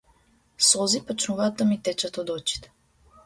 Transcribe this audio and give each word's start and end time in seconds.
Солзи 0.67 0.99
почнуваат 1.09 1.53
да 1.61 1.67
ми 1.71 1.77
течат 1.89 2.19
од 2.23 2.31
очите. 2.39 2.73